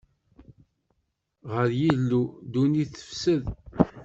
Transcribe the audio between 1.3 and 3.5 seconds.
Ɣer Yillu, ddunit tefsed;